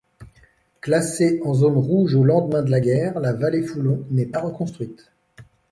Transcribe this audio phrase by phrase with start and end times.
[0.81, 5.11] Classée en zone rouge au lendemain de la guerre, La Vallée-Foulon n'est pas reconstruite.